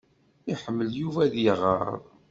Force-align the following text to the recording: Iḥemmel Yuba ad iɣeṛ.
Iḥemmel 0.53 0.89
Yuba 1.01 1.19
ad 1.25 1.33
iɣeṛ. 1.49 1.87